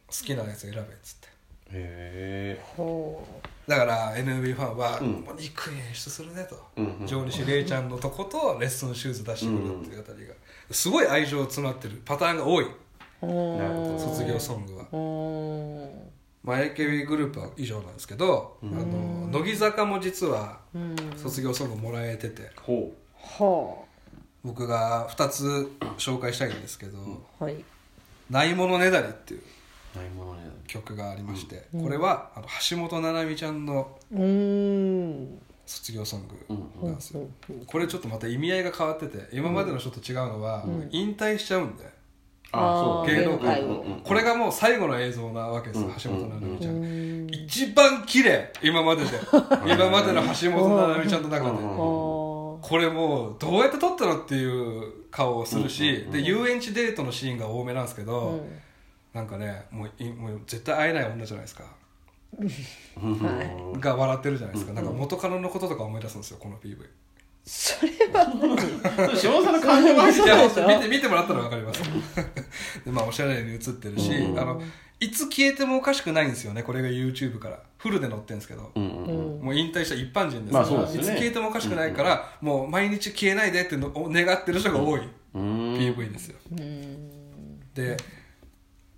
[0.06, 1.28] 好きなやつ選べっつって
[1.74, 2.76] えー。
[2.76, 3.26] ほ
[3.66, 5.12] だから NMB ファンは、うん。
[5.12, 10.34] もう憎い演出するねと、うんうん上西恵ちゃんのとことレッスンシューズ出してくるっていうあたりが、
[10.70, 12.64] すごい愛情詰まってるパターンが多い。
[12.64, 12.68] う
[13.20, 16.10] ほなるほど卒業ソングは、うん。
[16.42, 20.96] まあ、AKB グループは以上なんですけど、あの乃木坂も実はうん。
[21.16, 22.50] 卒業ソングもらえてて。
[22.56, 22.92] ほ
[23.24, 23.84] は
[24.44, 26.98] 僕が2つ紹介したいんですけど
[27.40, 27.64] あはい
[28.30, 29.42] 「ないものねだり」っていうう
[29.96, 30.10] ない。
[30.10, 35.38] ものね曲がありまして、これはあの橋本七海ちゃんのうん。
[35.66, 36.52] 卒業ソングう
[36.84, 37.26] んなんですよ、
[37.66, 41.84] これちょっとまた意味合いが変わってて今までの人と違うのは、引退しちゃうんで。
[42.52, 43.16] あそう。
[43.16, 43.84] 芸能界を。
[44.04, 47.26] これがもう最後の映像なわけですよ、うん橋本七海ちゃん、うん。
[47.30, 49.10] 一番綺麗今までで。
[49.66, 58.40] 今までの橋本七海ちゃんの中で、これもうどうやって撮ったのっていう顔をするし、うんで遊園地デートのシーンが多めなんですけど、うん
[59.14, 61.64] なんかねもういもう絶対会えない女じゃないですか。
[62.36, 63.80] はい。
[63.80, 66.84] が笑ってるじゃないですか、なんか元カノのこととか思い出すんですよこの PV
[67.44, 68.26] それは。
[69.14, 71.82] 下尾さんの感情が入見て見てもらったら分かります。
[72.84, 74.38] でまあおしゃれに映ってるし、うん。
[74.38, 74.60] あの
[74.98, 77.60] いつ消えてもおかしくないんですよねこれが YouTube から。
[77.76, 78.82] フルで載ってるんですけど、うん。
[78.82, 81.08] うんうんもう引退した一般人ですまあそうですよね。
[81.08, 85.02] いつ消えてもおかしくないから、もう毎日消えないでってのを願ってる人が多い、
[85.34, 85.74] うん。
[85.74, 86.38] PV ですよ。
[86.50, 87.60] うん。
[87.74, 87.96] で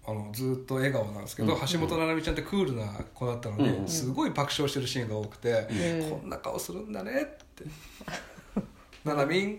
[0.08, 1.60] あのずっと笑顔なんですけど、うん。
[1.60, 3.88] 橋本七海ちゃんってクールな子だったのに、うん。
[3.88, 6.10] すごい爆笑してるシーンが多くて、うん。
[6.10, 7.64] こんな顔するんだねって
[9.04, 9.58] 「ななみん」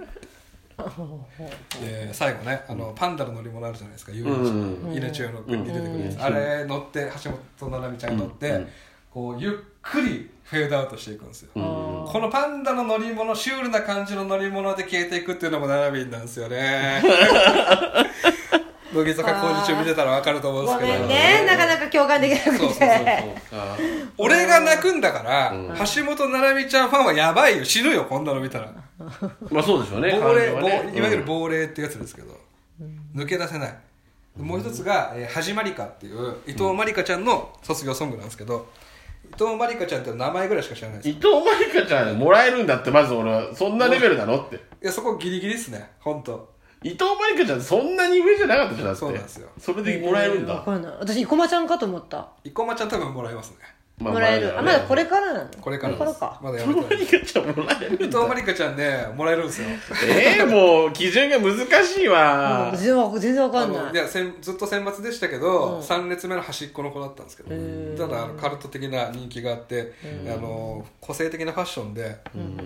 [1.82, 4.50] で最後ねあのパンダの乗り物あるじゃないですか遊園地。
[4.50, 4.94] うん。
[4.94, 6.22] 稲中の国に出てくるやつ、うん。
[6.22, 8.68] あれ乗って橋本七海ちゃんが乗って、うん。
[9.12, 11.64] こうゆっくりフェードアウトしていくんですよ、うん。
[11.64, 17.02] このパンダの乗り物シュールな感じの乗り物で消えていくっていうのも並びなんですよね
[19.04, 21.00] 乃木坂工事中見てたら分かると思うんですごけど。
[21.00, 21.46] めんね。
[21.46, 22.50] なかなか共感できなくて。
[22.52, 22.88] そうそうそうそう。
[22.88, 23.08] か
[24.18, 27.66] 俺が泣くんだから、うん橋本七海ちゃんファンはやばいよ。
[27.66, 28.72] 死ぬよこんなの見たら。
[29.50, 30.20] まあそうでしょうね。
[30.20, 30.92] 亡霊、感情はね。
[30.94, 32.38] 亡いわゆる亡霊ってやつですけど、
[33.16, 33.76] 抜け出せない。
[34.38, 38.68] もう一つが「えーはじまりか」っていう伊藤まりかちゃんの卒業ソングなんですけど。
[39.30, 41.10] 伊藤まりかちゃんって名前ぐらいしか知らないです。
[41.10, 43.54] 伊藤まりかちゃんもらえるんだってまず俺は。
[43.54, 44.56] そんなレベルなのって。
[44.56, 45.92] いやそこギリギリですね。
[46.00, 46.50] 本当
[46.84, 49.00] 伊藤まりかちゃんそんなに上じゃなかったじゃんだって。
[49.00, 49.50] そうなんですよ。
[49.58, 50.54] それでもらえるんだ。
[50.54, 50.92] わかんない。
[51.00, 52.30] 私生駒ちゃんかと思った。
[52.44, 53.58] 生駒ちゃん多分もらえますね。
[53.60, 54.58] まあもらえる。
[54.58, 55.50] あまだこれからなの？
[55.60, 56.84] これからこれかまだやちゃんも
[57.64, 59.68] らえる伊藤まりかちゃんねもらえるんですよ。
[60.08, 62.72] ええもう基準が難しいわ。
[62.76, 63.94] 全然わ全然わかんない。
[63.94, 65.80] いやせんずっと選抜でしたけど、うん。
[65.80, 67.98] 3列目の端っこの子だったんですけど、ー。
[67.98, 69.94] ただあのカルト的な人気があって、
[70.28, 72.18] あの個性的なファッションで、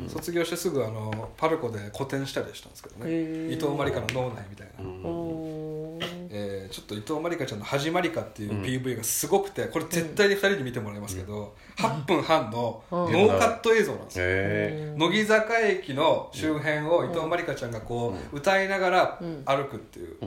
[0.09, 4.83] 卒業してすぐあのパルコで個展したりしたんですけどね、伊藤まりかの脳内みたいな、
[6.29, 19.43] えーちょっと伊藤まりかちゃんの「はじまりか」っていう PV がすごくてこれ絶対に2人に見てもらいますけど、8分半のノーカット映像なんですよ、へ乃木坂駅の周辺を伊藤まりかちゃんがこう歌いながらうん。
[19.45, 20.17] 歩くっていう。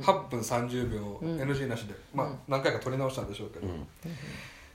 [0.00, 1.40] 8分30秒ん。
[1.40, 1.94] NG なしで。
[2.14, 3.66] まあ何回か撮り直したんでしょうけど。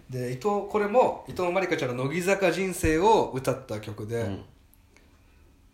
[0.10, 4.46] で伊藤これも伊藤まりかちゃんの「乃木坂人生」を歌った曲で、ん。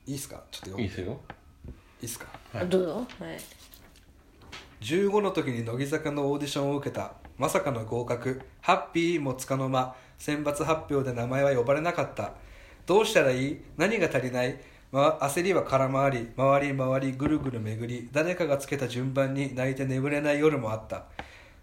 [0.08, 0.44] いいっすか？
[0.50, 1.20] ちょっとよいいいいですよ。
[2.04, 2.28] っすか？
[2.54, 2.70] はい。
[2.70, 2.94] どうぞ。
[3.20, 3.38] はい
[4.82, 7.13] 15の時に乃木坂のオーディションを受けた。
[7.38, 8.41] まさかの合格。
[8.62, 9.96] ハッピーもつかの間。
[10.17, 12.34] 選抜発表で名前は呼ばれなかった。
[12.88, 13.62] どうしたらいい？
[13.78, 14.60] 何が足りない、
[14.91, 16.30] ま、焦りは空回り。
[16.36, 18.10] 回り回りぐるぐる巡り。
[18.12, 21.06] 誰かがつけた順番に泣いて眠れない夜もあった。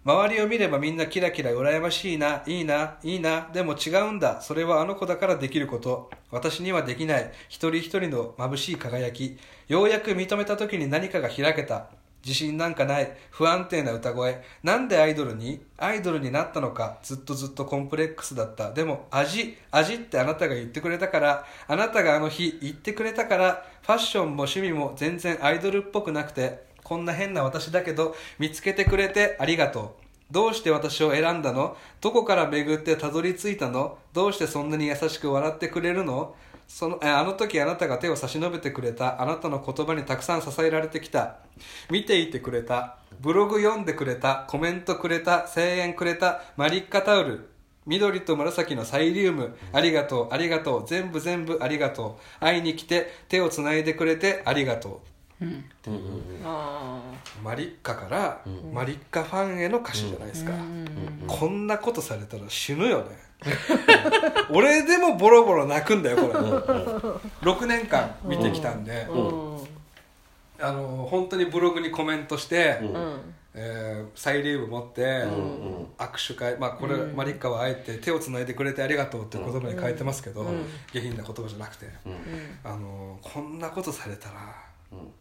[0.05, 2.45] 周りを見ればみんなキラキラ羨ましいな。
[2.47, 2.99] いいな。
[3.03, 3.51] いいな。
[3.53, 4.41] でも違うんだ。
[4.41, 6.09] それはあの子だからできること。
[6.31, 7.33] 私にはできない。
[7.49, 9.39] 一人一人の眩しい輝き。
[9.67, 11.89] ようやく認めた時に何かが開けた。
[12.29, 14.43] 自信なんかない不安定な歌声。
[14.63, 18.71] なんでアイドルにアイドルになったのかずっとずっとコンプレックスだった。
[18.73, 30.05] でも味味ってあなたが言ってくれたからあなたがあの日言ってくれたからファッションも趣味も全然アイドルっぽくなくてこんな変な私だけど見つけてくれてありがとう。
[30.31, 31.75] どうして私を選んだの？
[32.03, 33.97] どこから巡ってたどり着いたの？
[34.13, 36.35] どうしてそんなに優しく笑ってくれるの？
[36.69, 41.39] そのえあの時あなたが手を差し伸べてくれたあなたの言葉にたくさん支えられてきた。
[41.91, 47.49] 見ていてくれたブログ読んでくれたコメントくれた声援くれたマリッカタオル
[47.87, 52.45] 緑と紫のサイリウムありがとうありがとう全部全部ありがとう。
[52.45, 55.09] 会いに来て手をつないでくれてありがとう。
[56.45, 57.01] あ
[57.43, 60.53] マリッカから、マリッカファンへの歌詞じゃないですか、
[61.29, 63.28] こんなことされたら死ぬよね
[64.51, 67.53] 俺でもボロボロ泣くんだよこれ。
[67.53, 69.59] 6年間見てきたんで、あうん。
[70.61, 73.35] あの本当にブログにコメントして、うん。
[73.55, 75.25] えーサイリウム持って、
[75.99, 80.45] 握手会、まあ、これ、マリッカはあえて手をつないでくれてありがとうっていう言葉に変えてますけど、
[80.93, 81.87] 下品な言葉じゃなくて、
[82.65, 84.55] あのこんなことされたら、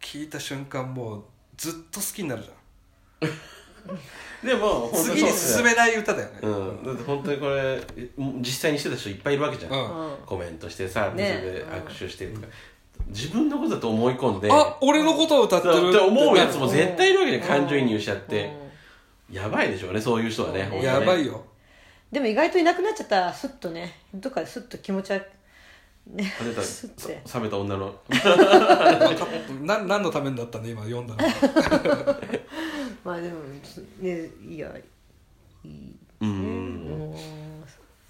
[0.00, 1.24] 聞いた瞬間もう
[1.56, 3.30] ずっと好きになるじゃん
[4.42, 7.80] でも本当次に進めない歌だよね、うん、だって本当にこれ
[8.16, 10.16] 実際にしてた人いっぱいいるわけじゃん、うん。
[10.24, 11.38] コメントしてさ、ね。
[11.40, 12.46] それで握手してとか、
[13.08, 14.48] 自分のことだと思い込んで。
[14.50, 15.98] あ俺のことを歌ってるって。
[15.98, 18.52] 思うやつもうん絶対いるわけで感情移入しちゃって、
[19.30, 20.84] やばいでしょうねそういう人はね、本当ね。
[20.84, 21.44] やばいよ。
[22.12, 25.26] でも意外といなくなっちゃったらスッとねどっかでスッと気持ち悪
[26.12, 26.60] いね冷めた
[27.38, 27.94] 冷めた女の。
[29.62, 30.66] な何のためにだったの？
[30.66, 31.20] 今読んだの
[33.04, 33.40] まあでも
[34.00, 34.82] ねいやいい。
[35.64, 35.98] うん。
[36.20, 37.14] うん。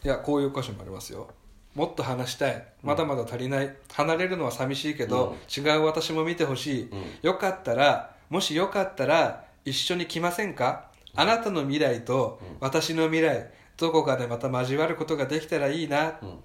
[0.04, 1.28] いやこういう歌詞もありますよ。
[1.74, 2.66] もっと話したい。
[2.82, 3.76] まだまだ足りない。
[3.92, 6.90] 離れるのは寂しいけど、違う私も見てほしい、
[7.22, 10.86] よかったらもしよかったら一緒に来ませんか？
[11.14, 16.38] あなたの未来と私の未来どこかでまた交わることができたらいいな、うんうん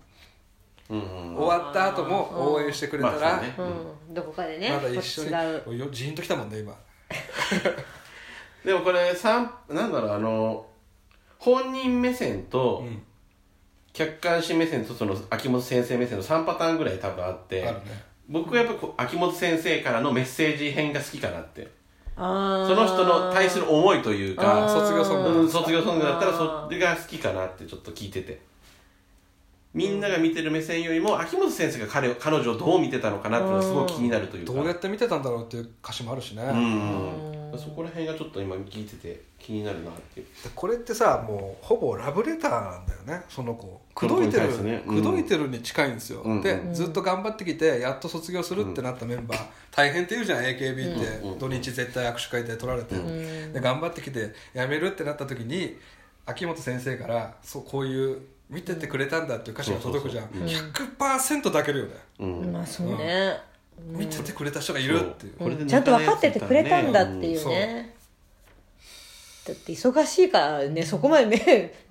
[0.89, 0.99] 終
[1.37, 3.71] わった後も応援してくれたら、まあそうね。
[4.07, 4.13] うん。
[4.13, 5.31] どこかでねまだ一緒に。
[5.79, 6.75] よジーンときたもんね今。
[8.65, 10.65] でもこれ三なんだろうあの
[11.37, 13.03] 本人目線とうん。
[13.93, 18.03] 客観視目線とその秋元先生目線の3パターンぐらい多分あってあるね。
[18.27, 21.69] 僕はやっぱ秋元先生からのメッセージ編が好きかなって。
[22.15, 28.39] その人の対する思いというか卒業ソングうん卒業ソングだったらそれが好きかなってちょっと聞いてて
[29.73, 34.53] みんなが見てる目線よりも秋元先生が彼を彼女をどう見てたのかなっていうのがすごい気になるというか。
[34.53, 37.59] どうやって見てたんだろうっていう歌詞もあるしね、うん。
[37.59, 40.25] そこら辺がちょっと今聞いてて気になるなっていう。
[40.25, 43.81] でこれってさもうほぼラブレターなんだよねその子。
[43.95, 45.01] 口説いてる、ねうん。
[45.01, 49.39] 口説いてるに近いんですよ、うんで、ずっと頑張ってきてやっと卒業するってなったメンバー、
[49.71, 51.39] 大変って言うじゃん AKB って、うん。
[51.39, 52.95] 土日絶対握手会で取られて、
[53.51, 55.77] で頑張ってきて辞めるってなった時に
[56.25, 60.47] 秋元先生からそうこういう見ててくれたんだっていう歌詞が届くじゃん、そうそう
[60.97, 62.51] 100%抱けるよね、うん。
[62.51, 63.37] まあそうね。
[63.87, 65.33] 見ててくれた人がいるっていう。
[65.37, 67.49] これでちゃんと分かっててくれたんだっていううん。
[67.49, 67.95] ね
[69.45, 71.37] だって忙しいからねそこまで目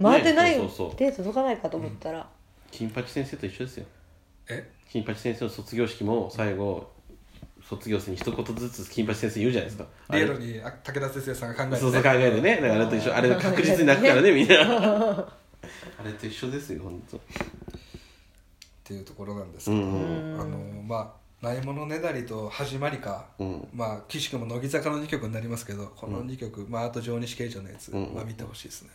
[0.01, 0.97] 回ってないねそうそうそう。
[0.97, 2.27] 手届かないかと思ったら。
[2.71, 3.87] 金八先生と一緒ですよ。
[4.49, 4.71] え？
[4.91, 6.91] 金八先生の卒業式も最後
[7.69, 9.87] 卒業生に一言ずつ金八先生言うじゃないですか。
[10.09, 10.25] あれ？
[10.25, 12.57] リアルにあ武田先生さんが考えて、そうそう考えてね。
[12.57, 14.31] だからあれと一緒あれ確実に泣くからね。
[14.35, 15.29] みんな
[15.99, 17.17] あれと一緒ですよ本当。
[17.17, 17.21] っ
[18.85, 20.41] ていうところなんですけど、うん。
[20.41, 23.69] あのまあ「ないものねだり」と「始まりか」うん。
[23.75, 28.15] まあ岸君も乃木坂の2曲になりますけどこの2曲、まあ、あと上西圭司のやつ、うん。
[28.15, 28.91] まあ、見てほしいですね。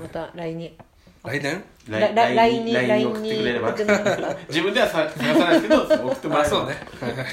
[0.00, 0.78] また LINE に
[1.24, 1.62] 来年？
[1.88, 3.74] らら LINE に送ってくれれば。
[4.48, 6.74] 自分ではさ探さないですけど送ってもらえそうね。
[7.00, 7.26] はいはい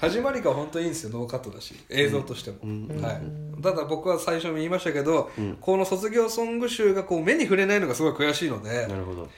[0.00, 2.58] 始まりか本当いいんですよノーカットだし映像としても、
[3.02, 9.28] はい、ただ僕は最初に言いましたけど、この卒業ソング集がこう目に触れないのがすごい悔しいのでなるほど。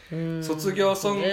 [0.43, 1.33] 卒業ソング、ね。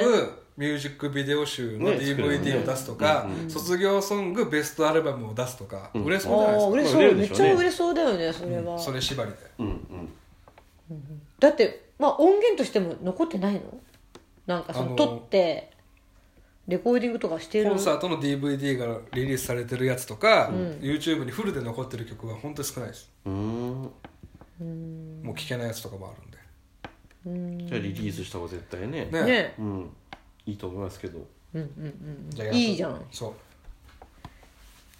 [0.57, 7.15] ミュージックビデオ集の DVD を出すとか、卒業ソングベストアルバムを出すとか、売れそうじゃないですか、れそう。
[7.15, 8.79] めっちゃ売れそうだよねそれは。
[8.79, 9.37] それ縛りで。
[9.59, 9.67] うん。
[9.67, 11.21] うん。
[11.39, 13.61] だってまあ音源としても残ってないの？
[14.45, 15.71] なんかそのあの撮って
[16.67, 17.69] レコーディングとかしてる？
[17.69, 20.49] コンサートの DVD がリリースされてるやつとか、
[20.81, 23.09] YouTube にフルで残ってる曲は本当に少ないです。
[23.25, 23.91] うーん。
[25.23, 26.31] もう聴けないやつとかもあるん
[27.59, 27.67] で。
[27.67, 29.05] じゃあリリースした方が絶対ね。
[29.11, 29.23] ね。
[29.23, 29.55] ね。
[29.59, 29.89] うん。
[30.45, 31.19] いいと思いますけど。
[32.29, 33.01] じゃあいいじゃん。
[33.11, 33.27] そ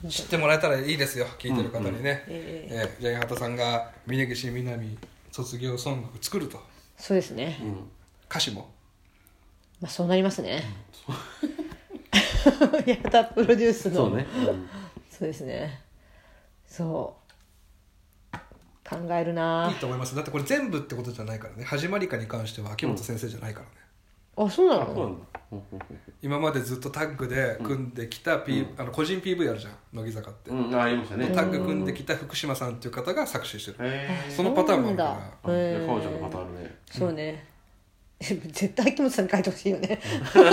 [0.04, 0.08] う。
[0.08, 2.88] 知ってもらえたらいいですよ聴いてる方にね、ええ。
[3.00, 4.96] えじゃあ八幡さんが峯岸みなみ
[5.32, 6.62] 卒業ソングを作ると
[6.98, 7.58] そうですね、
[8.30, 8.70] 歌詞も？
[9.80, 10.64] まあそうなりますね。
[12.86, 13.96] やったプロデュースの。
[13.96, 14.26] そうね、
[15.10, 15.82] そうですね。
[16.68, 17.16] そ
[18.34, 18.38] う。
[18.90, 19.70] 考えるな。
[19.70, 20.16] いいと思います。
[20.16, 21.64] だってこれ全部ってことじゃないからね。
[21.64, 23.72] 始まりかに関しては秋元先生じゃないからね、
[24.38, 25.28] あそうなあそうなの
[26.22, 31.32] 今までずっとタッグで組んできた、P あの個人 PV あるじゃん乃木坂って、うん、うん、あありましたね。
[31.34, 33.90] タッグ組んできた福島さんっていう方が作詞してる、
[34.30, 35.32] そのパターンもあるから。
[35.44, 36.78] 彼女のパターンあるね。
[36.92, 37.46] そうね。
[38.20, 40.00] 絶対秋元さんに書いてほしいよ ね。
[40.34, 40.44] そう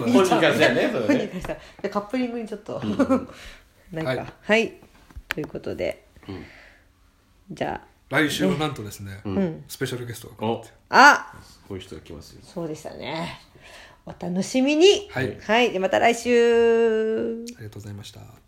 [0.00, 0.12] だね。
[0.12, 1.14] 本人からしたらねそれね。
[1.16, 2.82] 何かしたでカップリングにちょっと。
[3.92, 4.64] なんかははい。
[4.64, 4.72] い、
[5.28, 6.06] ということで、
[7.50, 9.64] じゃ来週はなんとですね、ん。
[9.68, 10.74] スペシャルゲストが来るって。
[10.90, 12.40] ああこういう人が来ますよ。
[12.42, 13.40] そうでしたね。
[14.06, 15.08] お楽しみに。
[15.10, 15.38] はい。
[15.40, 17.44] はい、でまた来週。
[17.44, 18.45] ありがとうございました